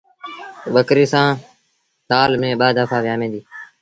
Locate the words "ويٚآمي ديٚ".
3.03-3.45